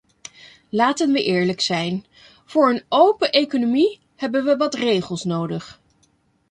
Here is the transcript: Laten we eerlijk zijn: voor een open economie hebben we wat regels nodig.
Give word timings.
Laten 0.69 1.11
we 1.11 1.23
eerlijk 1.23 1.61
zijn: 1.61 2.05
voor 2.45 2.69
een 2.69 2.83
open 2.89 3.31
economie 3.31 3.99
hebben 4.15 4.43
we 4.45 4.57
wat 4.57 4.73
regels 4.73 5.23
nodig. 5.23 5.81